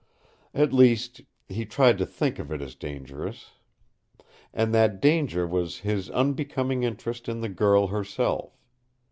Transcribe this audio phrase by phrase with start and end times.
[0.55, 3.51] At least he tried to think of it as dangerous.
[4.51, 8.57] And that danger was his unbecoming interest in the girl herself.